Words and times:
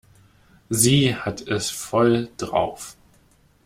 Sie 0.71 1.15
hat 1.15 1.41
es 1.43 1.69
voll 1.69 2.29
drauf. 2.37 2.97